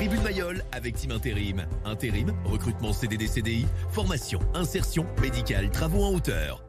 [0.00, 1.66] Tribune Mayol avec Team Intérim.
[1.84, 6.64] Intérim, recrutement CDD CDI, formation, insertion, médicale, travaux en hauteur.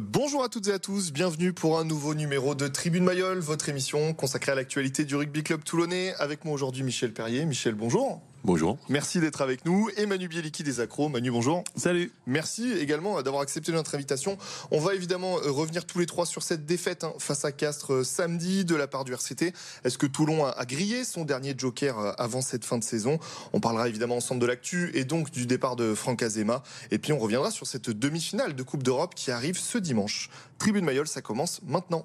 [0.00, 3.68] Bonjour à toutes et à tous, bienvenue pour un nouveau numéro de Tribune Mayol, votre
[3.68, 6.14] émission consacrée à l'actualité du rugby club toulonnais.
[6.18, 7.44] Avec moi aujourd'hui Michel Perrier.
[7.44, 8.22] Michel, bonjour.
[8.46, 8.76] Bonjour.
[8.90, 9.88] Merci d'être avec nous.
[9.96, 11.08] Et Manu Bieliki des Accros.
[11.08, 11.64] Manu, bonjour.
[11.76, 12.12] Salut.
[12.26, 14.36] Merci également d'avoir accepté notre invitation.
[14.70, 17.94] On va évidemment euh, revenir tous les trois sur cette défaite hein, face à Castres
[17.94, 19.54] euh, samedi de la part du RCT.
[19.84, 23.18] Est-ce que Toulon a grillé son dernier joker euh, avant cette fin de saison?
[23.54, 26.62] On parlera évidemment ensemble de l'actu et donc du départ de Franck Azema.
[26.90, 30.28] Et puis on reviendra sur cette demi-finale de Coupe d'Europe qui arrive ce dimanche.
[30.58, 32.04] Tribune Mayol, ça commence maintenant.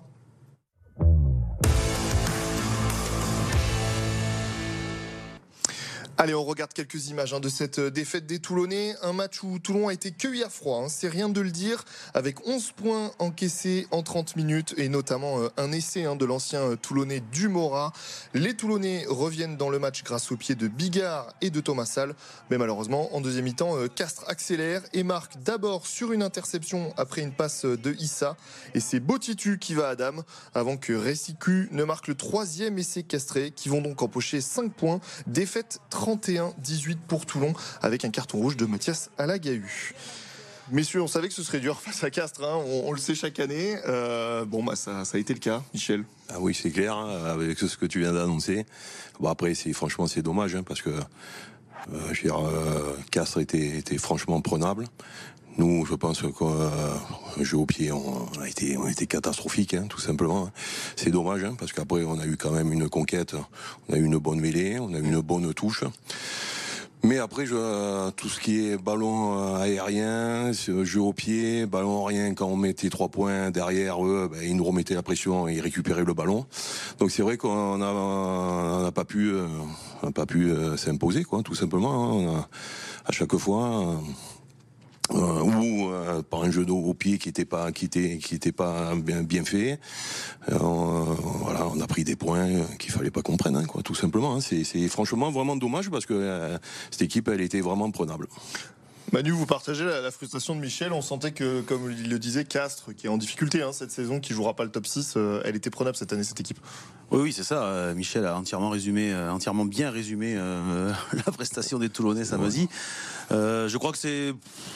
[6.22, 8.94] Allez, on regarde quelques images hein, de cette euh, défaite des Toulonnais.
[9.04, 11.86] Un match où Toulon a été cueilli à froid, hein, c'est rien de le dire,
[12.14, 16.60] avec 11 points encaissés en 30 minutes et notamment euh, un essai hein, de l'ancien
[16.60, 17.94] euh, Toulonnais Dumora.
[18.34, 22.14] Les Toulonnais reviennent dans le match grâce au pied de Bigard et de Thomas Salle.
[22.50, 27.32] Mais malheureusement, en deuxième mi-temps, Castres accélère et marque d'abord sur une interception après une
[27.32, 28.36] passe de Issa.
[28.74, 33.04] Et c'est Botitu qui va à Dame avant que Ressicu ne marque le troisième essai
[33.04, 35.00] castré qui vont donc empocher 5 points.
[35.26, 39.94] Défaite 30 31-18 pour Toulon avec un carton rouge de Mathias Alagahu.
[40.72, 42.64] Messieurs, on savait que ce serait dur face à Castres, hein.
[42.86, 43.76] on, le sait chaque année.
[43.88, 46.04] Euh, bon, bah, ça, a été le cas, Michel.
[46.30, 48.66] Ah oui, c'est clair, hein, avec ce que tu viens d'annoncer.
[49.20, 51.02] Bon, après, c'est, franchement, c'est dommage, hein, parce que euh,
[52.12, 54.86] je veux dire, euh, Castres était franchement prenable.
[55.58, 60.50] Nous, je pense qu'un jeu au pied, on a été, on catastrophique, hein, tout simplement.
[60.96, 63.36] C'est dommage, hein, parce qu'après, on a eu quand même une conquête,
[63.88, 65.84] on a eu une bonne mêlée, on a eu une bonne touche.
[67.02, 72.34] Mais après, je, tout ce qui est ballon euh, aérien, jeu au pied, ballon aérien,
[72.34, 75.62] quand on mettait trois points derrière eux, ben, ils nous remettaient la pression et ils
[75.62, 76.46] récupéraient le ballon.
[77.00, 79.48] Donc c'est vrai qu'on n'a pas pu, euh,
[80.04, 82.36] euh, s'imposer, quoi, tout simplement.
[82.36, 82.46] Hein.
[83.06, 84.02] à chaque fois
[85.12, 88.36] euh, ou euh, par un jeu d'eau au pied qui était pas qui était qui
[88.36, 89.80] était pas bien bien fait.
[90.52, 92.48] Euh, voilà, on a pris des points
[92.78, 94.36] qu'il fallait pas qu'on prenne, hein, quoi, tout simplement.
[94.36, 94.42] Hein.
[94.42, 96.58] C'est franchement vraiment dommage parce que
[96.92, 98.28] cette équipe, elle était vraiment prenable.
[99.12, 100.94] Manu, vous partagez la, frustration de Michel.
[100.94, 104.20] On sentait que, comme il le disait, Castres, qui est en difficulté hein, cette saison,
[104.20, 106.60] qui jouera pas le top 6, euh, elle était prenable cette année, cette équipe.
[107.10, 107.64] Oui, oui, c'est ça.
[107.64, 110.36] Euh, Michel a entièrement résumé, euh, entièrement bien résumé
[111.26, 112.70] la prestation des Toulonnais samedi.
[113.32, 114.34] je crois que c'est,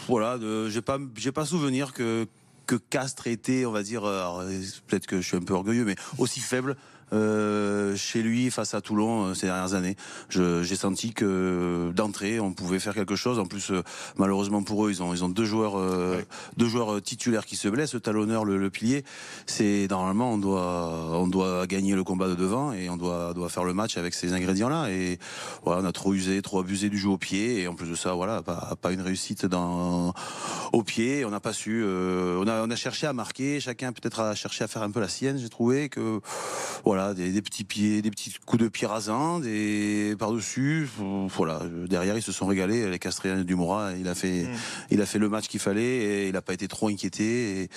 [0.08, 0.98] voilà, j'ai pas,
[1.34, 2.28] pas souvenir que
[2.66, 4.04] que Castres était, on va dire,
[4.88, 6.78] peut-être que je suis un peu orgueilleux, mais aussi faible
[7.14, 9.96] euh, chez lui face à Toulon euh, ces dernières années.
[10.30, 13.40] J'ai senti que d'entrée on pouvait faire quelque chose.
[13.40, 13.84] En plus, euh,
[14.18, 15.78] malheureusement pour eux, ils ont ils ont deux joueurs
[16.58, 17.94] deux joueurs titulaires qui se blessent.
[17.94, 19.04] Le talonneur, le, pilier.
[19.46, 23.50] C'est normalement on doit on doit gagner le combat de devant et on doit doit
[23.50, 24.90] faire le match avec ces ingrédients là.
[24.90, 25.20] Et
[25.64, 27.96] voilà, on a trop usé, trop abusé du jeu au pied et en plus de
[27.96, 30.14] ça, voilà, pas, pas une réussite dans
[30.74, 31.24] au pied.
[31.24, 31.84] On n'a pas su.
[31.86, 33.62] on a on a cherché à marquer.
[33.62, 35.38] Chacun peut-être a cherché à faire un peu la sienne.
[35.38, 36.20] J'ai trouvé que
[36.84, 40.90] voilà des, petits pieds, des petits coups de pied rasants, des par-dessus.
[41.00, 42.90] Voilà, derrière ils se sont régalés.
[42.90, 44.58] Les Castriens du Mora, il a fait, mm.
[44.92, 47.70] il a fait le match qu'il fallait et il n'a pas été trop inquiété.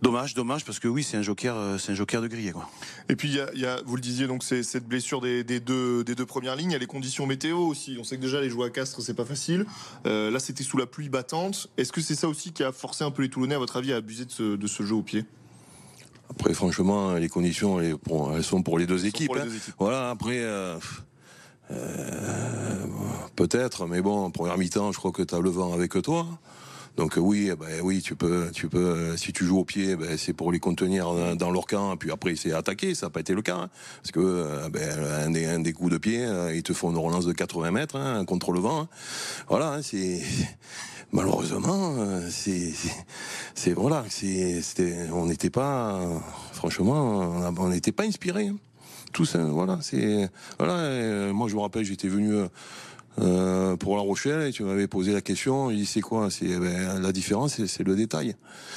[0.00, 2.70] Dommage, dommage, parce que oui, c'est un joker, euh, c'est un joker de grillé, quoi.
[3.08, 6.14] Et puis, il y a, vous le disiez, donc c'est cette blessure des, deux, des
[6.14, 6.70] deux premières lignes.
[6.70, 7.96] Il y a les conditions météo aussi.
[7.98, 9.66] On sait que déjà les joueurs à Castres, c'est pas facile.
[10.06, 11.68] Euh, là, c'était sous la pluie battante.
[11.76, 13.92] Est-ce que c'est ça aussi qui a forcé un peu les Toulonnais, à votre avis,
[13.92, 15.24] à abuser de ce, de ce jeu au pied?
[16.30, 19.32] Après, franchement, les conditions, elles, sont pour les deux équipes.
[19.36, 19.48] Hein.
[19.78, 20.38] Voilà, après.
[20.42, 20.78] Euh,
[21.70, 22.86] euh,
[23.36, 26.26] peut-être, mais bon, en première mi-temps, je crois que tu as le vent avec toi.
[26.98, 30.18] Donc oui, eh ben, oui, tu peux, tu peux, si tu joues au pied, ben,
[30.18, 33.34] c'est pour les contenir dans, leur camp, puis après c'est attaquer, ça n'a pas été
[33.34, 33.70] le cas, hein.
[34.02, 36.98] parce que euh, ben, un, des, un, des, coups de pied, ils te font une
[36.98, 38.88] relance de 80 mètres hein, contre le vent.
[39.48, 40.20] Voilà, c'est
[41.12, 42.72] malheureusement, euh, c'est,
[43.54, 46.00] c'est voilà, c'était, on n'était pas,
[46.52, 48.48] franchement, on n'était pas inspiré.
[48.48, 48.56] Hein.
[49.12, 50.28] Tout ça, voilà, c'est,
[50.58, 50.74] voilà.
[50.78, 52.34] Euh, moi, je me rappelle, j'étais venu.
[53.20, 55.70] Euh, pour La Rochelle et tu m'avais posé la question.
[55.70, 56.30] Il dit c'est quoi?
[56.30, 58.36] C'est eh ben, la différence, c'est le détail.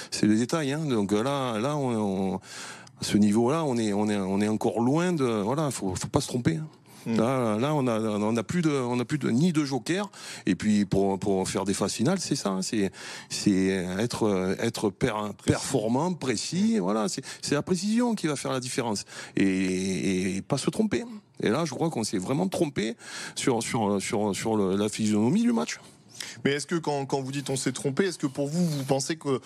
[0.10, 0.72] C'est le détail.
[0.72, 0.86] Hein.
[0.86, 5.14] Donc là, là, on, à ce niveau-là, on est, on est, on est encore loin
[5.14, 5.26] de.
[5.26, 6.58] Voilà, faut, faut pas se tromper.
[6.58, 6.68] Hein.
[7.06, 7.18] Mm.
[7.18, 10.10] Là, on a, on a plus de, on a plus de ni de joker.
[10.46, 12.92] Et puis pour pour faire des phases finales, c'est ça, hein, c'est
[13.30, 16.80] c'est être être performant, précis.
[16.80, 19.06] Voilà, c'est la précision qui va faire la différence
[19.36, 21.04] et, pas se tromper.
[21.42, 22.96] Et là, je crois qu'on s'est vraiment trompé
[23.36, 25.80] sur la physionomie du match.
[26.46, 29.18] Mais est-ce que quand, vous dites on s'est trompé, est-ce que pour vous, vous pensez
[29.18, 29.40] qu'il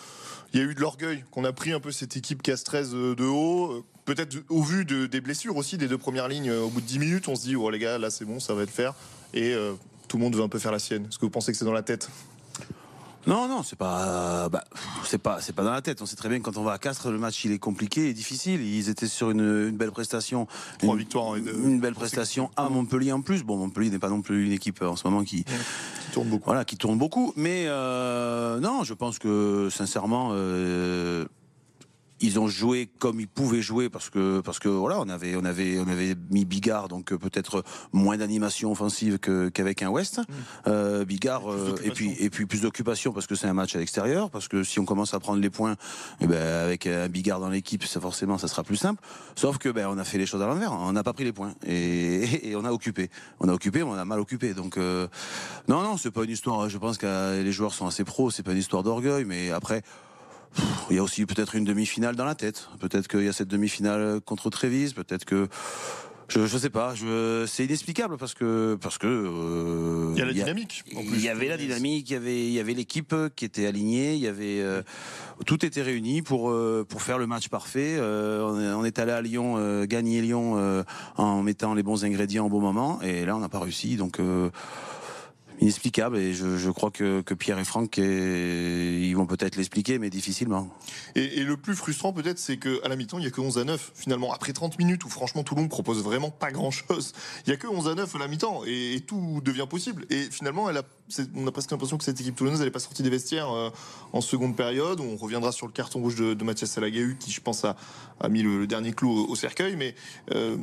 [0.53, 3.86] y a eu de l'orgueil, qu'on a pris un peu cette équipe Castrez de haut
[4.06, 7.00] Peut-être au vu de, des blessures aussi des deux premières lignes, au bout de 10
[7.00, 8.94] minutes, on se dit, oh les gars, là c'est bon, ça va le faire.
[9.33, 9.74] Et euh,
[10.07, 11.07] tout le monde veut un peu faire la sienne.
[11.07, 12.09] Est-ce que vous pensez que c'est dans la tête?
[13.27, 14.63] Non, non, c'est pas, bah,
[15.04, 16.01] c'est pas, c'est pas dans la tête.
[16.01, 18.10] On sait très bien que quand on va à Castres, le match il est compliqué
[18.10, 18.62] et difficile.
[18.62, 20.48] Ils étaient sur une, belle prestation,
[20.80, 23.44] trois une, victoires, une belle prestation à Montpellier en plus.
[23.44, 26.45] Bon, Montpellier n'est pas non plus une équipe en ce moment qui, qui tourne beaucoup.
[26.45, 27.33] Voilà, qui tourne beaucoup.
[27.36, 30.30] Mais euh, non, je pense que sincèrement.
[30.33, 31.25] Euh,
[32.21, 35.44] ils ont joué comme ils pouvaient jouer parce que parce que voilà on avait on
[35.44, 40.19] avait on avait mis Bigard donc euh, peut-être moins d'animation offensive qu'avec un West.
[40.19, 40.23] Mm.
[40.67, 43.79] euh, Bigard euh, et puis et puis plus d'occupation parce que c'est un match à
[43.79, 45.75] l'extérieur parce que si on commence à prendre les points
[46.21, 49.01] eh ben avec un Bigard dans l'équipe ça forcément ça sera plus simple.
[49.35, 50.71] Sauf que ben on a fait les choses à l'envers.
[50.71, 53.09] On n'a pas pris les points et, et, on a occupé.
[53.39, 54.53] On a occupé on a mal occupé.
[54.53, 55.07] Donc euh,
[55.67, 58.44] non non c'est pas une histoire je pense que les joueurs sont assez pros c'est
[58.44, 59.83] pas une histoire d'orgueil mais après
[60.90, 62.69] il y a aussi peut-être une demi-finale dans la tête.
[62.80, 64.94] Peut-être qu'il y a cette demi-finale contre Trévise.
[64.94, 65.48] Peut-être que
[66.28, 66.96] je ne sais pas.
[66.96, 70.84] Je, c'est inexplicable parce que parce que euh, il y a la dynamique.
[70.92, 72.10] Il y avait la dynamique.
[72.10, 74.16] Il y avait il y avait l'équipe qui était alignée.
[74.16, 74.81] Il y avait euh,
[75.46, 77.98] tout était réuni pour euh, pour faire le match parfait.
[78.00, 80.84] On, on, est allé à Lyon gagner Lyon
[81.18, 83.01] en mettant les bons ingrédients au bon moment.
[83.01, 83.96] Et là, on n'a pas réussi.
[83.96, 84.19] Donc
[85.60, 90.69] inexplicable et je, crois que, Pierre et Franck ils vont peut-être l'expliquer mais difficilement.
[91.16, 93.63] Et, le plus frustrant peut-être c'est qu'à la mi-temps il y a que 11 à
[93.63, 97.13] 9 finalement après 30 minutes où franchement monde propose vraiment pas grand-chose.
[97.46, 100.24] Il y a que 11 à 9 à la mi-temps et, tout devient possible et
[100.31, 100.66] finalement
[101.36, 103.69] on a presque l'impression que cette équipe toulonnaise elle est pas sortie des vestiaires euh,
[104.13, 105.00] en seconde période.
[105.00, 107.75] On reviendra sur le carton rouge de, de Mathias Salagahu qui je pense a,
[108.19, 109.96] a mis le, dernier clou au, cercueil mais
[110.34, 110.58] euh,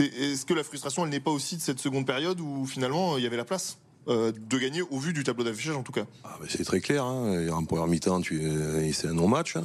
[0.00, 3.24] est-ce que la frustration elle n'est pas aussi de cette seconde période où finalement il
[3.24, 3.78] y avait la place?
[4.08, 6.04] Euh, de gagner au vu du tableau d'affichage en tout cas.
[6.24, 7.04] Ah, c'est très clair.
[7.04, 7.48] Hein.
[7.50, 8.42] En première mi-temps, tu,
[8.92, 9.56] c'est un non-match.
[9.56, 9.64] Hein.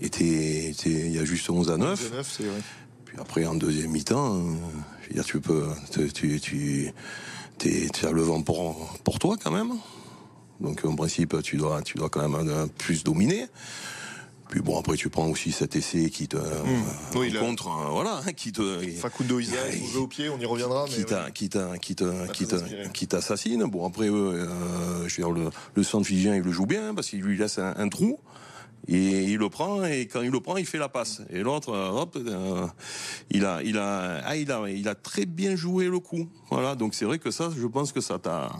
[0.00, 1.90] Et il y a juste 11 à 9.
[1.90, 2.60] 11 à 9 c'est vrai.
[3.04, 4.54] Puis après, en deuxième mi-temps, euh,
[5.02, 5.66] je veux dire, tu peux,
[6.12, 6.92] tu, tu,
[7.58, 9.72] tu as le vent pour, pour toi quand même.
[10.60, 13.46] Donc en principe, tu dois, tu dois quand même plus dominer.
[14.52, 17.16] Puis bon, après, tu prends aussi cet essai qui te mmh.
[17.16, 18.80] oui, contre, hein, voilà, qui te.
[18.98, 20.84] Facundo Isaac, on au pied, on y reviendra.
[20.84, 21.96] Qui t'a, qui t'a, qui
[22.92, 23.64] qui t'assassine.
[23.64, 27.08] Bon, après, euh, je veux dire, le, le centre physicien, il le joue bien parce
[27.08, 28.18] qu'il lui laisse un, trou.
[28.88, 31.22] Et il le prend et quand il le prend, il fait la passe.
[31.30, 32.66] Et l'autre, hop, euh,
[33.30, 36.28] il a, il a, ah, il a, il a très bien joué le coup.
[36.50, 36.74] Voilà.
[36.74, 38.52] Donc c'est vrai que ça, je pense que ça t'a,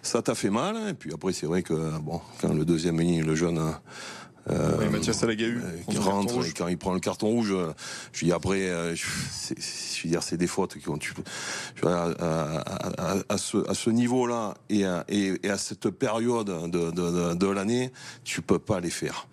[0.00, 0.90] ça t'a fait mal.
[0.90, 3.58] Et puis après, c'est vrai que bon, quand le deuxième ligne, le jeune
[4.50, 7.72] euh, Mathias Salagahu qui rentre quand il prend le carton rouge, euh,
[8.12, 9.04] je dis après, euh, je,
[9.54, 11.14] je veux dire, c'est des fautes qui ont, tu,
[11.84, 17.34] à, à, à, ce, à ce niveau-là et à, et, à cette période de, de,
[17.34, 17.92] de, l'année,
[18.24, 19.28] tu peux pas les faire.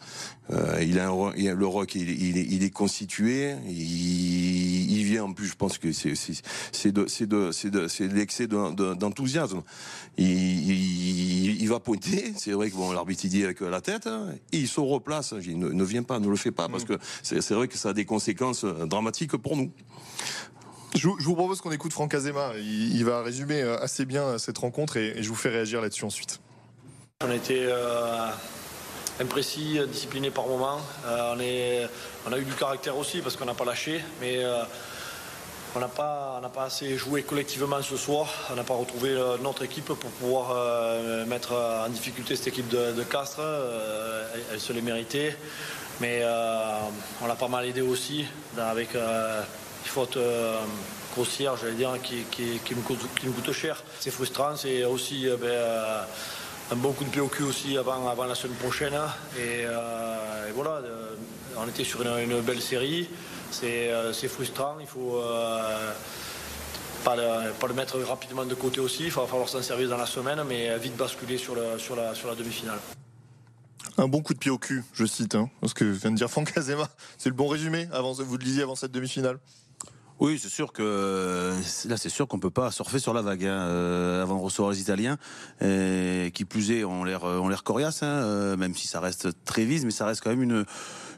[0.51, 4.91] Euh, il, a un, il a le rock, il, il, est, il est constitué, il,
[4.91, 8.07] il, vient en plus, je pense que c'est c'est de c'est de c'est de c'est
[8.07, 9.61] l'excès d'enthousiasme.
[10.17, 14.57] Il, va pointer, c'est vrai que bon l'arbitre il dit avec la tête, hein, et
[14.57, 15.35] il se replace.
[15.43, 16.87] Il ne, ne vient pas, ne le fait pas parce mm.
[16.87, 19.71] que c'est vrai que ça a des conséquences dramatiques pour nous.
[20.95, 22.53] Je vous, propose qu'on écoute Franck Azema.
[22.57, 26.03] Il, va résumer euh, assez bien euh, cette rencontre et, je vous fais réagir là-dessus
[26.03, 26.41] ensuite.
[27.21, 28.31] On euh,
[29.19, 30.79] imprécis, discipliné par moment.
[31.05, 31.87] on, est,
[32.27, 34.45] on, a eu du caractère aussi parce qu'on n'a pas lâché, mais
[35.75, 38.27] on n'a pas, assez joué collectivement ce soir.
[38.51, 40.55] On n'a pas retrouvé notre équipe pour pouvoir
[41.27, 43.41] mettre en difficulté cette équipe de, Castres.
[44.51, 45.35] elle, se l'est méritée.
[45.99, 46.23] Mais
[47.21, 48.25] on l'a pas mal aidé aussi
[48.57, 48.95] avec
[49.89, 50.59] faute euh,
[51.13, 53.83] grossière, j'allais dire, qui, qui, qui, me coûte, cher.
[53.99, 56.03] C'est frustrant, c'est aussi euh, ben, euh,
[56.71, 58.93] un bon coup de pied au cul aussi avant, avant la semaine prochaine.
[59.37, 59.65] Et,
[60.53, 60.81] voilà,
[61.57, 63.09] on était sur une, belle série.
[63.51, 65.21] C'est frustrant, il faut
[67.03, 69.05] pas le, mettre rapidement de côté aussi.
[69.05, 72.79] Il va falloir s'en servir dans la semaine, mais vite basculer sur la demi-finale.
[73.97, 76.29] Un bon coup de pied au cul, je cite, hein, ce que vient de dire
[76.29, 76.87] Franck Azema.
[77.17, 79.39] C'est le bon résumé, avant, vous le disiez avant cette demi-finale
[80.19, 81.53] oui, c'est sûr que
[81.87, 84.71] là, c'est sûr qu'on peut pas surfer sur la vague hein, euh, avant de recevoir
[84.71, 85.17] les Italiens,
[85.61, 89.85] qui plus est, on l'air, l'air coriace, hein, euh, même si ça reste très vise,
[89.85, 90.65] mais ça reste quand même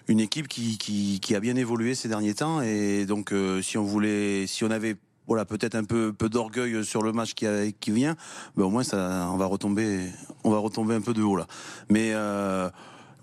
[0.08, 4.46] une équipe qui, a bien évolué ces derniers temps, et donc euh, si on voulait,
[4.46, 8.16] si on avait voilà peut-être un peu d'orgueil sur le match qui, vient,
[8.56, 10.10] ben au moins on va retomber,
[10.44, 11.48] on va retomber un peu de haut là,
[11.90, 12.14] mais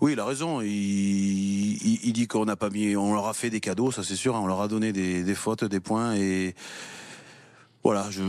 [0.01, 0.61] oui, il a raison.
[0.61, 4.35] Il, dit qu'on n'a pas mis, on leur a fait des cadeaux, ça c'est sûr.
[4.35, 4.41] Hein.
[4.43, 6.55] On leur a donné des, fautes, des points et
[7.83, 8.07] voilà.
[8.09, 8.23] Je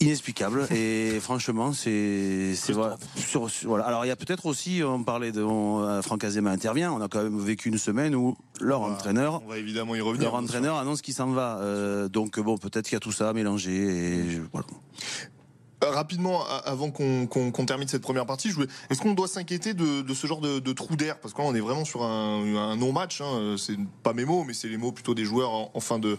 [0.00, 5.42] inexplicable et franchement c'est c'est voilà, alors il y a peut-être aussi on parlait de
[5.42, 9.42] on- euh, Franck Azema intervient on a quand même vécu une semaine où leur entraîneur
[9.44, 10.30] On va évidemment y revenir.
[10.30, 13.32] leur entraîneur annonce qu'il s'en va Euh, donc bon peut-être qu'il y a tout ça
[13.32, 14.68] mélangé et je- voilà.
[15.84, 18.50] Euh, Rapidement, avant qu'on qu'on- qu'on termine cette première partie,
[18.90, 21.18] est-ce qu'on doit s'inquiéter de, ce genre de, trou d'air?
[21.20, 23.20] Parce que là, on est vraiment sur un, non-match.
[23.20, 23.54] hein.
[23.58, 26.18] C'est pas mes mots, mais c'est les mots plutôt des joueurs en, fin de,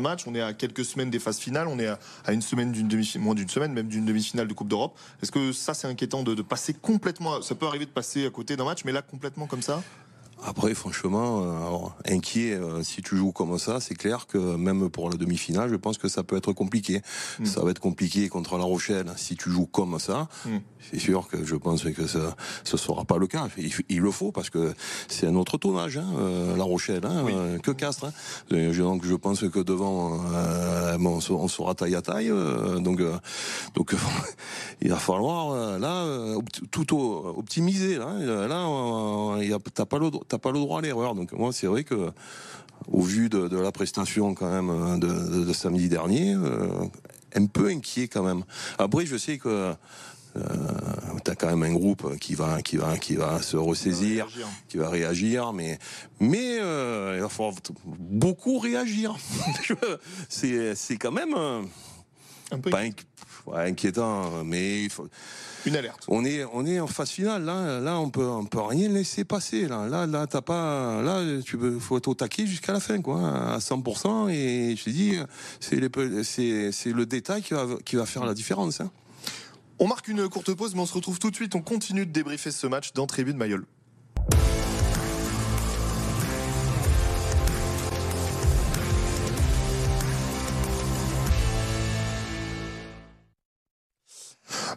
[0.00, 0.24] match.
[0.26, 1.68] On est à quelques semaines des phases finales.
[1.68, 4.68] On est à, une semaine d'une demi, moins d'une semaine, même d'une demi-finale de Coupe
[4.68, 4.98] d'Europe.
[5.22, 8.56] Est-ce que ça, c'est inquiétant de, passer complètement Ça peut arriver de passer à côté
[8.56, 9.82] d'un match, mais là, complètement comme ça?
[10.46, 14.88] Après, franchement, euh, alors, inquiet, euh, si tu joues comme ça, c'est clair que même
[14.88, 17.02] pour la demi-finale, je pense que ça peut être compliqué.
[17.40, 17.44] Mm.
[17.44, 19.06] Ça va être compliqué contre La Rochelle.
[19.16, 20.58] Si tu joues comme ça, Mm.
[20.90, 23.48] c'est sûr que je pense que ça ce sera pas le cas.
[23.58, 24.72] Il, il le faut parce que
[25.08, 27.32] c'est un autre tonnage, hein, euh, La Rochelle, hein, Oui.
[27.34, 28.04] euh, que Castres.
[28.06, 28.12] hein.
[28.50, 32.30] Je- donc je pense que devant, euh, bon, on, se- on sera taille à taille.
[32.30, 33.16] euh, donc euh,
[33.74, 33.92] donc
[34.80, 36.38] il va falloir euh, là euh,
[36.70, 36.86] tout
[37.36, 37.96] optimiser.
[37.98, 41.14] Là, là euh, y a- t'as pas le dro- t'as pas le droit à l'erreur.
[41.14, 42.10] Donc moi c'est vrai que
[42.90, 46.68] au vu de, de la prestation quand même euh, de, de- de samedi dernier, euh,
[47.34, 48.44] un peu inquiet quand même.
[48.78, 49.74] Après je sais que
[50.36, 50.44] euh,
[51.24, 54.26] t'as quand même un groupe qui va qui va qui va se ressaisir
[54.68, 55.78] qui va réagir, mais
[56.20, 57.54] mais euh, il va falloir
[57.86, 59.16] beaucoup réagir.
[60.28, 61.34] c'est c'est quand même
[62.50, 63.04] Un peu pas inqui-
[63.46, 65.08] ouais, inquiétant, mais il faut-
[65.66, 66.04] une alerte.
[66.08, 67.80] on est on est en phase finale là.
[67.80, 69.86] Là on peut on peut rien laisser passer là.
[69.88, 73.54] Là là t'as pas là tu peux faut être au taquet jusqu'à la fin quoi
[73.54, 75.16] à 100% et je te dis
[75.60, 75.76] c'est
[76.92, 78.80] le détail qui va qui va faire la différence.
[78.80, 78.90] hein.
[79.80, 81.54] On marque une courte pause, mais on se retrouve tout de suite.
[81.54, 83.64] On continue de débriefer ce match dans Tribune Mayol.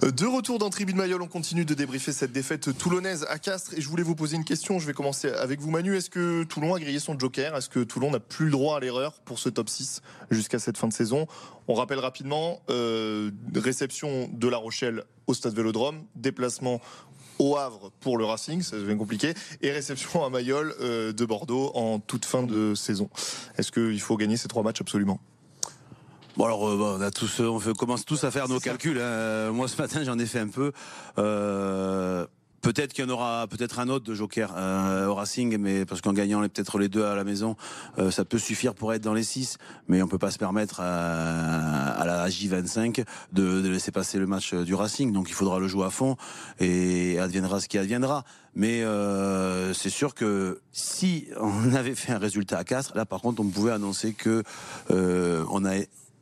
[0.02, 3.76] De retour dans Tribune Mayol, on continue de débriefer cette défaite toulonnaise à Castres.
[3.78, 4.80] Et je voulais vous poser une question.
[4.80, 5.96] Je vais commencer avec vous, Manu.
[5.96, 7.56] Est-ce que Toulon a grillé son joker?
[7.56, 10.80] Est-ce que Toulon n'a plus le droit à l'erreur pour ce top 6 jusqu'à cette
[10.80, 11.28] fin de saison?
[11.68, 16.82] On rappelle rapidement euh, réception de La Rochelle au Stade Vélodrome, déplacement
[17.38, 21.72] au Havre pour le Racing, ça devient compliqué, et réception à Mayol euh, de Bordeaux
[21.76, 23.08] en toute fin de saison.
[23.58, 25.20] Est-ce qu'il faut gagner ces trois matchs absolument?
[26.42, 28.98] Bon alors euh, on a tous, on fait- commence tous à faire nos calculs.
[28.98, 29.02] hein.
[29.02, 30.72] Euh, Moi ce matin j'en ai fait un peu.
[31.20, 32.26] Euh,
[32.64, 36.02] peut-être qu'il y en aura peut-être un autre de Joker euh, au Racing, mais parce
[36.02, 37.56] qu'en gagnant les- peut-être les deux à la maison,
[38.00, 39.60] euh, ça peut suffire pour être dans les six.
[39.88, 44.26] Mais on peut pas se permettre à, à la J25 de, de laisser passer le
[44.26, 45.14] match euh, du Racing.
[45.14, 46.16] Donc il faudra le jouer à fond
[46.60, 48.24] et adviendra ce qui adviendra.
[48.56, 53.22] Mais euh, c'est sûr que si on avait fait un résultat à 4, là par
[53.22, 54.42] contre on pouvait annoncer que
[54.90, 55.74] euh, on a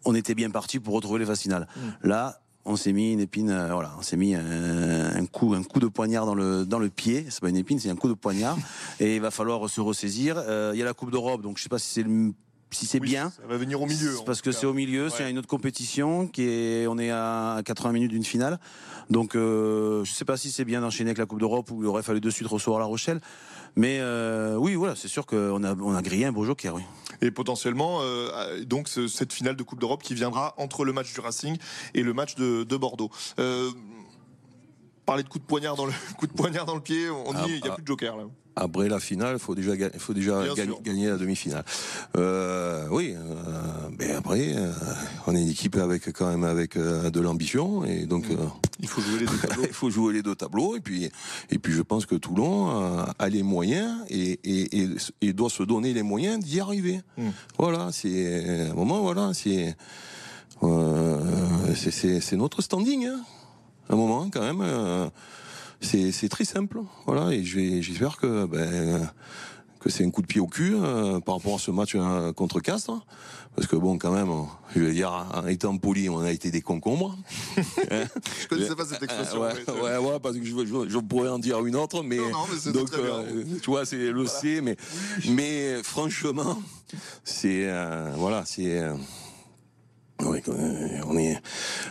[0.05, 1.67] on était bien parti pour retrouver les phases finales.
[2.03, 5.63] Là, on s'est mis une épine, euh, voilà, on s'est mis un, un coup, un
[5.63, 7.25] coup de poignard dans le dans le pied.
[7.29, 8.57] C'est pas une épine, c'est un coup de poignard.
[8.99, 10.35] et il va falloir se ressaisir.
[10.37, 12.33] Euh, Il y a la Coupe d'Europe, donc je sais pas si c'est le-
[12.71, 13.31] si c'est Oui, bien.
[13.31, 14.15] Ça va venir au milieu.
[14.25, 17.91] Parce que c'est au milieu, c'est une autre compétition qui est, on est à 80
[17.93, 18.59] minutes d'une finale.
[19.09, 21.87] Donc, euh, je sais pas si c'est bien d'enchaîner avec la Coupe d'Europe ou il
[21.87, 23.21] aurait fallu de suite recevoir La Rochelle.
[23.75, 26.81] Mais euh, oui, voilà, c'est sûr qu'on a, on a grillé un beau joker, oui.
[27.21, 31.13] Et potentiellement, euh, donc ce- cette finale de Coupe d'Europe qui viendra entre le match
[31.13, 31.57] du Racing
[31.93, 33.09] et le match de, de Bordeaux.
[33.39, 33.69] Euh,
[35.09, 37.35] parler de coup de poignard dans le coup de poignard dans le pied, on y
[37.35, 37.75] Ah, est, il n'y a ah.
[37.75, 38.23] plus de joker là.
[38.55, 40.43] Après la finale, il faut déjà, faut déjà
[40.83, 41.63] gagner, la demi-finale.
[42.17, 44.73] Euh, oui, euh, mais après, euh,
[45.27, 48.35] on est une équipe avec quand même avec de l'ambition et donc euh,
[48.81, 49.63] Il faut jouer les deux tableaux.
[49.67, 51.09] il faut jouer les deux tableaux et puis
[51.49, 52.67] et puis je pense que Toulon
[53.17, 54.89] a les moyens et, et, et,
[55.21, 56.99] et doit se donner les moyens d'y arriver.
[57.17, 57.29] Mm.
[57.57, 59.75] Voilà, c'est un moment, voilà, c'est
[61.75, 63.05] c'est notre standing.
[63.05, 63.21] Hein.
[63.89, 64.61] Un moment quand même.
[64.61, 65.09] euh,
[65.81, 69.09] c'est très simple, voilà, et je vais- j'espère que ben,
[69.79, 72.33] que c'est un coup de pied au cul euh, par rapport à ce match euh,
[72.33, 72.99] contre Castres,
[73.55, 74.29] parce que bon, quand même,
[74.75, 77.17] je veux dire, en étant poli, on a été des concombres.
[77.57, 79.39] Je connaissais pas cette expression.
[79.41, 82.17] ouais, mais- ouais, ouais, parce que je, je- je pourrais en dire une autre, mais,
[82.17, 83.11] Non, non, mais donc très bien.
[83.13, 84.75] euh, tu vois, c'est le C, mais
[85.29, 86.59] mais franchement,
[87.23, 88.93] c'est euh, voilà, c'est euh,
[90.25, 91.41] oui, euh, on est,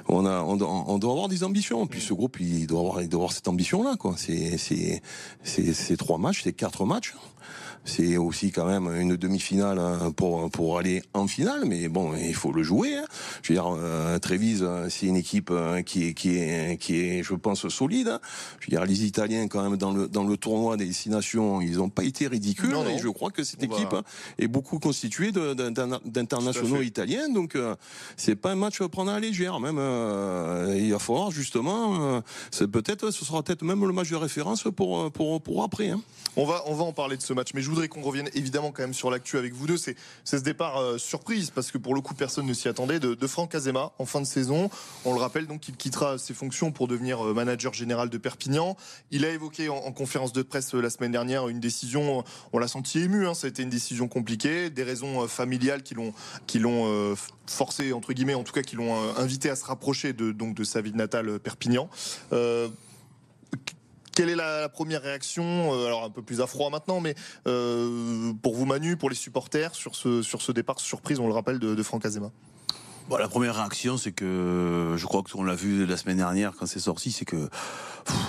[0.09, 1.87] on a, on doit, on doit avoir des ambitions.
[1.87, 4.15] Puis ce groupe, il doit avoir, il doit avoir cette ambition-là, quoi.
[4.17, 5.03] C'est, c'est,
[5.43, 7.15] c'est, trois matchs, c'est quatre matchs.
[7.85, 12.35] C'est aussi quand même une demi-finale hein, pour pour aller en finale, mais bon, il
[12.35, 12.95] faut le jouer.
[12.99, 13.05] hein.
[13.41, 17.01] Je veux dire, euh, Trévise, euh, c'est une équipe euh, qui est qui est qui
[17.01, 18.09] est, je pense, solide.
[18.09, 18.21] hein.
[18.61, 21.63] Je veux dire, les Italiens quand même dans le dans le tournoi des six nations,
[21.63, 22.69] ils n'ont pas été ridicules.
[22.69, 22.91] Non, non.
[22.91, 24.03] Et je crois que cette équipe hein,
[24.39, 27.75] est beaucoup constituée d'internationaux italiens, donc euh,
[28.19, 29.61] c'est pas un match à prendre à la légère.
[29.61, 29.98] Même euh,
[30.77, 34.65] il va falloir justement, euh, c'est peut-être, ce sera peut-être même le match de référence
[34.75, 35.91] pour pour pour après.
[35.91, 36.01] Hein.
[36.37, 38.73] On va on va en parler de ce match, mais je voudrais qu'on revienne évidemment
[38.73, 39.77] quand même sur l'actu avec vous deux.
[39.77, 43.27] C'est ce départ euh, surprise parce que pour le coup personne ne s'y attendait de,
[43.27, 44.71] Franck Azema en fin de saison.
[45.05, 48.77] On le rappelle donc il quittera ses fonctions pour devenir manager général de Perpignan.
[49.11, 53.01] Il a évoqué en, conférence de presse la semaine dernière une décision, on l'a senti
[53.01, 56.15] ému, hein, ça a été une décision compliquée, des raisons familiales qui l'ont
[57.51, 60.65] forcé entre guillemets, en tout cas qui l'ont invité à se rapprocher de, donc, de
[60.65, 61.89] sa ville natale euh, Perpignan.
[62.33, 62.69] Euh,
[64.15, 67.15] quelle est la, première réaction euh, Alors un peu plus à froid maintenant, mais
[67.45, 71.59] pour vous Manu, pour les supporters sur ce, sur ce départ surprise, on le rappelle,
[71.59, 72.31] de, de Franck Azema?
[73.09, 76.67] Bon, la première réaction, c'est que je crois qu'on l'a vu la semaine dernière quand
[76.67, 77.49] c'est sorti, c'est que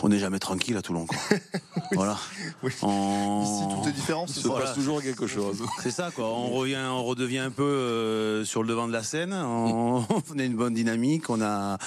[0.03, 1.05] on n'est jamais tranquille à Toulon.
[1.05, 1.17] Quoi.
[1.93, 2.17] voilà.
[2.63, 4.25] Ici, tout est différent.
[4.27, 5.63] Il se passe toujours quelque chose.
[5.81, 6.25] C'est ça, quoi.
[6.27, 9.33] On revient, on redevient un peu euh, sur le devant de la scène.
[9.33, 10.01] On,
[10.37, 11.29] a une bonne dynamique.
[11.29, 11.77] On a,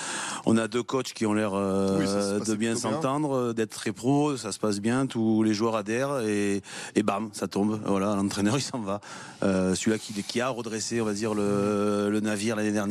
[0.46, 4.36] on a deux coachs qui ont l'air euh, de bien s'entendre, d'être très pro.
[4.36, 5.06] Ça se passe bien.
[5.06, 6.62] Tous les joueurs adhèrent et,
[6.94, 7.80] et bam, ça tombe.
[7.84, 9.00] Voilà, l'entraîneur il s'en va.
[9.42, 12.81] Euh, celui-là qui, qui, a redressé, on va dire, le, le navire l'année dernière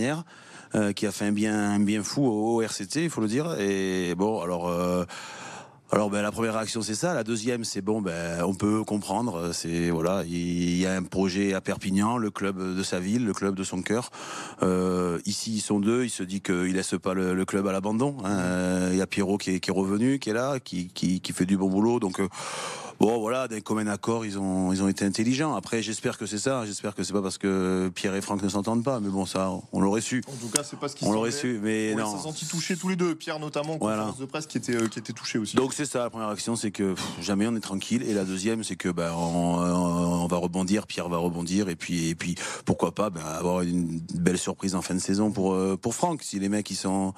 [0.74, 3.60] Euh, qui a fait un bien, un bien fou au RCT, il faut le dire.
[3.60, 4.70] Et bon, alors.
[4.70, 5.06] Euh,
[5.94, 9.52] alors ben, la première réaction c'est ça, la deuxième c'est bon ben on peut comprendre,
[9.52, 13.34] c'est voilà il y a un projet à Perpignan, le club de sa ville, le
[13.34, 14.10] club de son cœur.
[14.64, 18.16] Euh, ici ils sont deux, il se dit qu'il laisse pas le, club à l'abandon.
[18.24, 18.90] Hein.
[18.92, 21.34] Il y a Pierrot qui est, qui est, revenu, qui est là, qui, qui, qui
[21.34, 22.22] fait du bon boulot, donc
[23.02, 25.56] Bon, voilà, d'un commun accord, ils ont, ils ont été intelligents.
[25.56, 26.68] Après, j'espère que c'est ça.
[26.68, 29.00] J'espère que c'est pas parce que Pierre et Franck ne s'entendent pas.
[29.00, 30.24] Mais bon, ça, on l'aurait su.
[30.28, 32.16] En tout cas, c'est pas ce qu'ils On l'aurait su, mais on non.
[32.16, 33.16] s'est senti touchés tous les deux.
[33.16, 35.56] Pierre, notamment, en conférence de presse, qui était, euh, qui était touché aussi.
[35.56, 36.00] Donc, c'est ça.
[36.00, 38.04] La première action, c'est que jamais on est tranquille.
[38.04, 40.88] Et la deuxième, c'est que, ben, on, va rebondir.
[40.88, 41.70] Pierre va rebondir.
[41.70, 42.36] Et puis, et puis,
[42.66, 46.24] pourquoi pas, ben, avoir une belle surprise en fin de saison pour, euh, pour Franck.
[46.24, 47.14] Si les mecs, ils sont,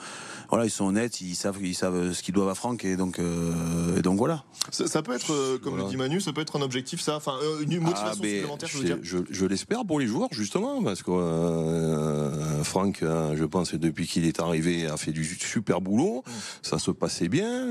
[0.49, 2.85] voilà, ils sont honnêtes, ils savent, ils savent ce qu'ils doivent à Franck.
[2.85, 4.43] Et donc, euh, et donc voilà.
[4.71, 7.61] Ça, peut être, comme le dit Manu, ça peut être un objectif, ça Enfin, euh,
[7.61, 11.11] une motivation ah, supplémentaire, je veux dire Je, l'espère pour les joueurs, justement, parce que
[11.11, 16.23] euh, Franck, euh, je pense, depuis qu'il est arrivé, a fait du super boulot.
[16.25, 16.31] Mm.
[16.61, 17.69] Ça se passait bien.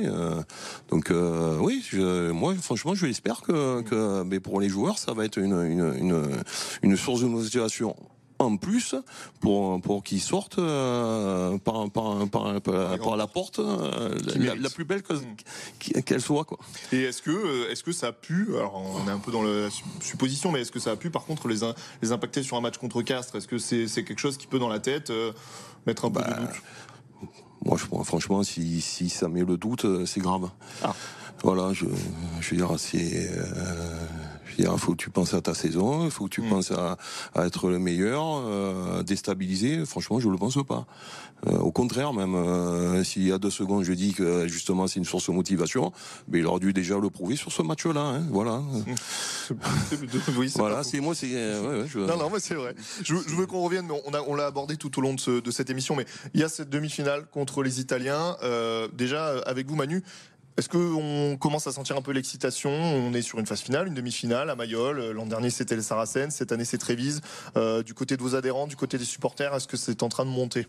[0.91, 1.13] Donc,
[1.61, 1.85] oui,
[2.33, 5.95] moi, franchement, je l'espère que, que mais pour les joueurs, ça va être une, une,
[5.99, 6.43] une,
[6.83, 7.97] une source de motivation
[8.43, 8.95] en plus
[9.41, 15.03] pour, pour qu'ils sortent euh, par, par, par, par, la porte euh, la, plus belle
[16.05, 16.45] qu'elle soit.
[16.45, 16.59] Quoi.
[16.93, 19.43] Et est-ce que, euh, est-ce que ça a pu, alors on est un peu dans
[19.43, 19.69] la
[20.01, 21.61] supposition, mais est-ce que ça a pu par contre les,
[22.03, 23.37] les impacter sur un match contre Castres?
[23.37, 25.13] Est-ce que c'est c'est quelque chose qui peut dans la tête
[25.87, 26.63] mettre un peu de bah, doute?
[27.65, 30.51] Moi, je, franchement, si, si ça met le doute, c'est grave.
[30.83, 30.95] Ah.
[31.43, 31.87] Voilà, je,
[32.41, 33.31] je veux dire, c'est
[34.59, 36.49] il faut que tu penses à ta saison, il faut que tu mm.
[36.49, 36.97] penses à,
[37.45, 39.85] être le meilleur, euh, déstabiliser.
[39.85, 40.87] Franchement, je ne le pense pas.
[41.49, 45.01] Euh, au contraire, même euh, s'il y a deux secondes, je dis que justement c'est
[45.01, 45.93] une source de motivation,
[46.29, 48.01] mais il aurait dû déjà le prouver sur ce match-là.
[48.01, 48.63] Hein, voilà.
[50.55, 51.33] voilà, c'est moi, c'est.
[51.97, 52.75] Non, non, mais c'est vrai.
[53.03, 53.89] Je, veux qu'on revienne.
[54.27, 56.71] On l'a abordé tout au long de, de, cette émission, mais il y a cette
[56.71, 58.37] demi-finale contre les Italiens.
[58.93, 60.03] déjà, avec vous, Manu,
[60.59, 62.71] est-ce qu'on commence à sentir un peu l'excitation?
[62.71, 65.13] On est sur une phase finale, une demi-finale à Mayol.
[65.13, 66.35] L'an dernier, c'était les Saracens.
[66.35, 67.23] Cette année, c'est Trévise.
[67.57, 70.27] Euh, du côté de vos adhérents, du côté des supporters, est-ce que c'est en train
[70.27, 70.67] de monter?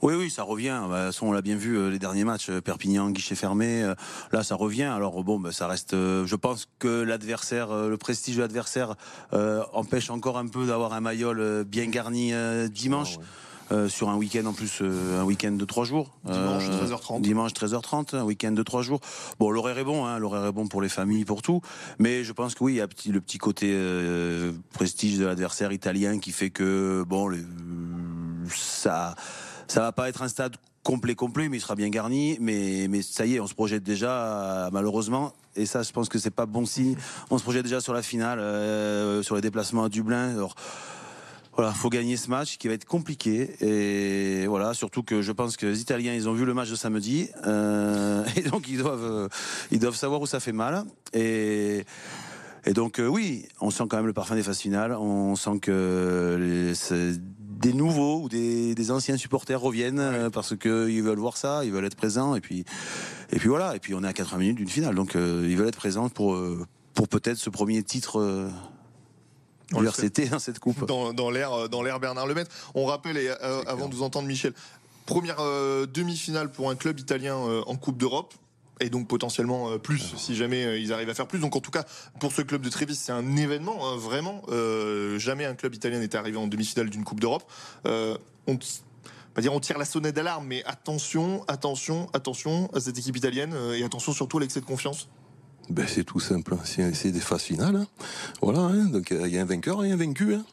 [0.00, 0.82] Oui, oui, ça revient.
[0.88, 3.92] Bah, on l'a bien vu euh, les derniers matchs, euh, Perpignan, guichet fermé.
[4.32, 4.84] là, ça revient.
[4.84, 5.92] Alors bon, bah, ça reste.
[5.92, 8.94] je pense que l'adversaire, le prestige de l'adversaire,
[9.32, 12.32] empêche encore un peu d'avoir un Mayol bien garni
[12.70, 13.18] dimanche.
[13.20, 13.24] Ah,
[13.72, 16.10] euh, sur un week-end en plus, euh, un week-end de trois jours.
[16.24, 17.16] Dimanche 13h30.
[17.16, 19.00] Euh, dimanche 13h30, un week-end de trois jours.
[19.38, 21.62] Bon, l'horaire est bon, hein, l'horaire est bon pour les familles, pour tout.
[21.98, 23.74] Mais je pense que oui, il y a le petit côté
[24.72, 27.30] prestige de l'adversaire italien qui fait que bon,
[28.54, 29.14] ça,
[29.66, 33.00] ça va pas être un stade complet complet mais il sera bien garni mais mais
[33.00, 36.44] ça y est on se projette déjà malheureusement et ça je pense que c'est pas
[36.44, 36.94] bon signe
[37.30, 38.38] on se projette déjà sur la finale
[39.24, 40.54] sur les déplacements à Dublin alors
[41.56, 45.56] voilà, faut gagner ce match qui va être compliqué et voilà, surtout que je pense
[45.56, 49.04] que les Italiens ils ont vu le match de samedi euh, et donc ils doivent
[49.04, 49.28] euh,
[49.70, 50.84] ils doivent savoir où ça fait mal.
[51.12, 51.84] Et
[52.66, 55.60] et donc euh, oui, on sent quand même le parfum des phases finales, on sent
[55.60, 56.72] que
[57.30, 61.64] des nouveaux ou des, des, anciens supporters reviennent euh, parce que ils veulent voir ça,
[61.64, 62.64] ils veulent être présents et puis
[63.30, 64.96] et puis voilà, et puis on est à 80 minutes d'une finale.
[64.96, 66.36] Donc ils veulent être présents pour
[66.94, 68.50] pour peut-être ce premier titre
[69.94, 70.86] c'était dans cette coupe.
[70.86, 72.50] Dans, dans l'air Bernard Lemaitre.
[72.74, 74.52] On rappelle, et, euh, avant de vous entendre, Michel,
[75.06, 78.34] première euh, demi-finale pour un club italien euh, en Coupe d'Europe.
[78.80, 81.38] Et donc potentiellement plus si jamais ils arrivent à faire plus.
[81.38, 81.84] Donc en tout cas
[82.18, 84.42] pour ce club de Trévis c'est un événement hein, vraiment.
[85.16, 87.44] jamais un club italien n'était arrivé en demi-finale d'une Coupe d'Europe.
[87.84, 88.58] On
[89.34, 93.52] pas dire on tire la sonnette d'alarme, mais attention, attention, attention à cette équipe italienne
[93.52, 95.08] euh, et attention surtout à l'excès de confiance
[95.70, 97.76] ben, c'est tout simple, c'est des phases finales.
[97.76, 97.86] Hein.
[98.42, 98.84] Voilà, hein.
[98.86, 100.34] donc il y a un vainqueur et un vaincu.
[100.34, 100.44] Hein.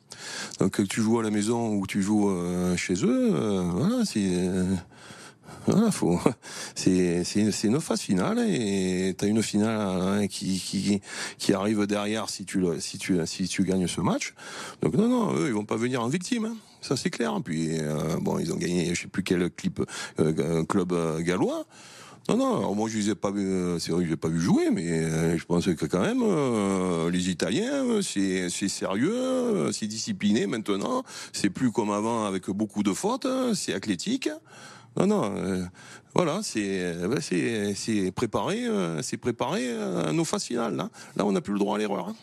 [0.59, 4.05] Donc que tu joues à la maison ou tu joues euh, chez eux, euh, voilà,
[4.05, 4.73] c'est euh,
[5.67, 6.19] voilà, faut,
[6.75, 7.23] c'est
[7.63, 11.01] une phase finale et tu as une finale hein, qui, qui
[11.37, 14.33] qui arrive derrière si tu si tu si tu gagnes ce match.
[14.81, 16.45] Donc non non, eux ils vont pas venir en victime.
[16.45, 16.55] Hein.
[16.81, 17.37] Ça c'est clair.
[17.43, 17.77] Puis
[18.21, 19.81] bon, ils ont gagné, je sais plus quel clip
[20.67, 21.65] club gallois.
[22.29, 24.69] Non, non, moi je les ai pas vu, euh, c'est vrai que pas vu jouer,
[24.69, 31.03] mais euh, je pense que quand même, euh, les Italiens, c'est sérieux, c'est discipliné maintenant,
[31.33, 34.29] c'est plus comme avant avec beaucoup de fautes, c'est athlétique.
[34.97, 35.69] Non, non,
[36.13, 36.95] voilà, c'est
[37.75, 38.65] c'est préparé,
[39.01, 40.75] c'est préparé à nos phases finales.
[40.75, 42.09] Là, là on n'a plus le droit à l'erreur.
[42.09, 42.15] Hein.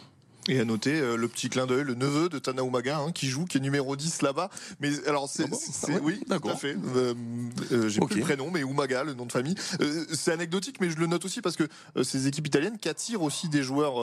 [0.48, 3.28] Et à noter euh, le petit clin d'œil, le neveu de Tana Umaga hein, qui
[3.28, 4.48] joue, qui est numéro 10 là-bas.
[4.80, 5.56] Mais alors c'est, ah
[5.88, 6.74] ah oui, tout à fait.
[6.96, 7.14] Euh,
[7.70, 9.54] euh, j'ai plus le prénom, mais Umaga, le nom de famille.
[10.12, 11.64] c'est anecdotique, mais je le note aussi parce que
[12.02, 13.98] ces équipes italiennes qui attirent aussi des joueurs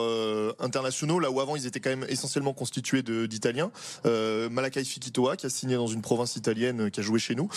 [0.60, 3.70] internationaux, là où avant ils étaient quand même essentiellement constitués d'Italiens.
[4.04, 7.48] Malakai Fikitoa qui a signé dans une province italienne, qui a joué chez nous.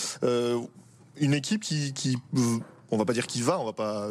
[1.17, 2.17] une équipe qui, qui
[2.91, 4.09] on va pas dire qui va, on va pas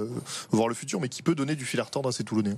[0.50, 2.56] voir le futur, mais qui peut donner du fil à retordre à ces Toulonnais.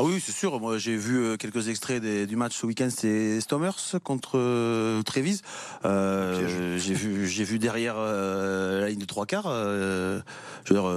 [0.00, 0.60] Ah oui, c'est sûr.
[0.60, 2.86] Moi, j'ai vu euh, quelques extraits du match ce week-end.
[2.88, 5.42] C'était Stomers contre euh, Trévise.
[5.84, 9.50] Euh, j'ai vu, j'ai vu derrière la ligne de trois quarts.
[9.52, 10.22] je
[10.68, 10.88] veux dire,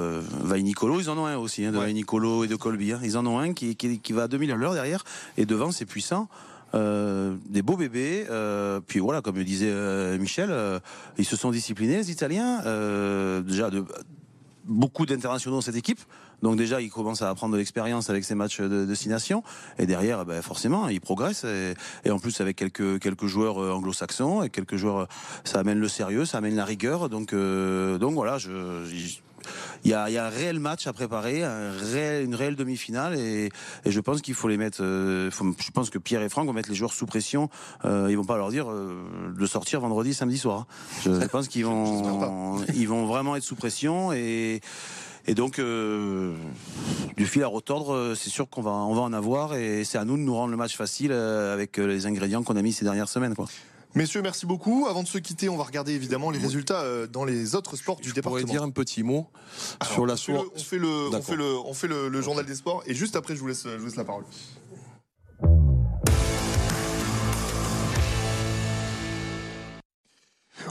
[0.44, 2.92] Vainicolo, ils en ont un aussi, hein, de Vainicolo et de Colby.
[2.92, 3.00] Hein.
[3.04, 5.04] Ils en ont un qui, qui, va à 2000 à l'heure derrière.
[5.36, 6.30] Et devant, c'est puissant.
[6.76, 8.28] des beaux bébés.
[8.86, 9.74] puis voilà, comme le disait
[10.20, 10.54] Michel,
[11.18, 12.60] ils se sont disciplinés, les Italiens.
[13.42, 13.84] déjà, de,
[14.66, 16.02] beaucoup d'internationaux dans cette équipe.
[16.42, 19.44] Donc déjà, il commence à apprendre de l'expérience avec ses matchs de destination.
[19.80, 21.46] Et derrière, ben forcément, il progresse.
[21.46, 25.08] Et, en plus, avec quelques, quelques joueurs euh, anglo-saxons et quelques joueurs,
[25.44, 27.10] ça amène le sérieux, ça amène la rigueur.
[27.10, 28.52] Donc, euh, donc voilà, je,
[29.84, 32.56] il y, a, il y, a, un réel match à préparer, un réel, une réelle
[32.56, 33.50] demi-finale, et,
[33.86, 34.80] et, je pense qu'il faut les mettre.
[34.82, 37.50] Euh, faut, je pense que Pierre et Franck vont mettre les joueurs sous pression.
[37.86, 39.04] Euh, ils vont pas leur dire euh,
[39.38, 40.68] de sortir vendredi, samedi soir.
[41.04, 44.62] Je, je pense qu'ils vont, ils vont vraiment être sous pression et.
[45.28, 46.36] Et donc, euh,
[47.18, 49.98] du fil à retordre, euh, c'est sûr qu'on va, on va en avoir et c'est
[49.98, 52.74] à nous de nous rendre le match facile euh, avec les ingrédients qu'on a mis
[52.74, 53.36] ces dernières semaines.
[53.36, 53.48] Quoi.
[53.94, 54.88] Messieurs, merci beaucoup.
[54.90, 58.14] Avant de se quitter, on va regarder évidemment les résultats dans les autres sports du
[58.14, 58.40] département.
[58.40, 59.28] Je pourrais dire un petit mot
[59.84, 60.48] sur la soirée.
[60.56, 63.18] On fait le, on fait le, on fait le, le, journal des sports et juste
[63.18, 64.24] après, je vous laisse, je vous laisse la parole.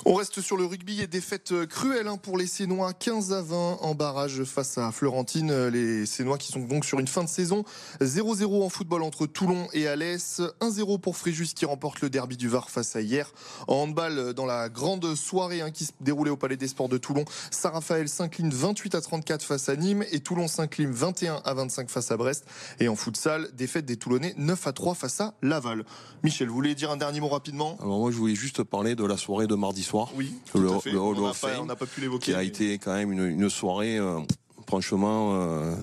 [0.06, 3.78] On reste sur le rugby et défaite cruelle hein, pour les Sénois, 15 à 20
[3.82, 5.68] en barrage face à Florentine.
[5.68, 7.64] Les Sénois qui sont donc sur une fin de saison
[8.00, 12.48] 0-0 en football entre Toulon et Alès, 1-0 pour Fréjus qui remporte le derby du
[12.48, 13.30] Var face à hier.
[13.68, 16.96] En handball, dans la grande soirée hein, qui se déroulait au Palais des Sports de
[16.96, 21.90] Toulon, Saint-Raphaël s'incline 28 à 34 face à Nîmes et Toulon s'incline 21 à 25
[21.90, 22.46] face à Brest.
[22.78, 25.84] Et en futsal, défaite des Toulonnais 9 à 3 face à Laval.
[26.22, 27.76] Michel, vous voulez dire un dernier mot rapidement?
[27.80, 29.89] Alors moi je voulais juste parler de la soirée de mardi soir.
[30.14, 32.32] Oui, le, on n'a pas, pu l'évoquer.
[32.32, 33.98] Qui a été quand même une, soirée.
[33.98, 34.20] Euh,
[34.66, 35.74] franchement, euh,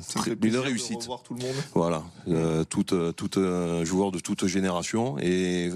[0.42, 1.08] une réussite.
[1.24, 1.56] tout le monde.
[1.74, 2.86] Voilà, euh, tout,
[3.84, 5.72] joueur de toute génération et,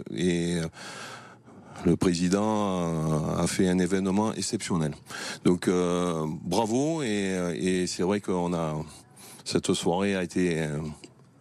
[1.83, 4.93] le président a fait un événement exceptionnel.
[5.45, 5.67] Donc
[6.43, 8.75] bravo et, et c'est vrai qu'on a
[9.45, 10.67] cette soirée a été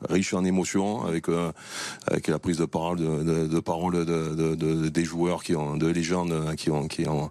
[0.09, 1.53] riche en émotions, avec euh,
[2.07, 5.87] avec la prise de parole de, de, parole de, de, des joueurs qui ont de
[5.87, 7.31] légendes qui ont qui ont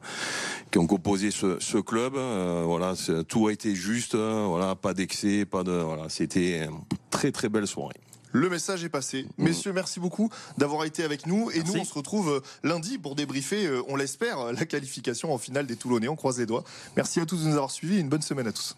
[0.72, 2.16] qui ont composé ce, ce club.
[2.16, 2.94] Euh, voilà,
[3.28, 4.16] tout a été juste.
[4.16, 6.10] voilà, pas d'excès, pas de voilà.
[6.10, 6.80] C'était une
[7.10, 7.96] très très belle soirée.
[8.32, 9.26] Le message est passé.
[9.40, 9.44] Mmh.
[9.44, 10.30] Messieurs, merci beaucoup
[10.60, 11.50] d'avoir été avec nous.
[11.50, 15.66] Et nous, on se retrouve euh, lundi pour débriefer, on l'espère, la qualification en finale
[15.66, 16.10] des Toulonnais.
[16.10, 16.64] On croise les doigts.
[16.96, 18.76] Merci à tous de nous avoir suivis et une bonne semaine à tous.